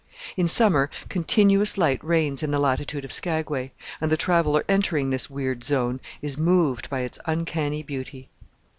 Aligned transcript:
In 0.35 0.47
summer 0.47 0.89
continuous 1.09 1.77
light 1.77 2.03
reigns 2.03 2.41
in 2.41 2.49
the 2.49 2.57
latitude 2.57 3.05
of 3.05 3.11
Skagway, 3.13 3.71
and 4.01 4.11
the 4.11 4.17
traveller 4.17 4.65
entering 4.67 5.11
this 5.11 5.29
weird 5.29 5.63
zone 5.63 5.99
is 6.23 6.39
moved 6.39 6.89
by 6.89 7.01
its 7.01 7.19
uncanny 7.27 7.83
beauty. 7.83 8.27